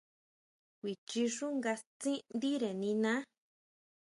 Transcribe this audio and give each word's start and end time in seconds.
Kuichi 0.79 1.23
xú 1.35 1.47
nga 1.57 1.73
stsin 1.81 2.21
ndire 2.37 2.71
niná. 2.81 3.13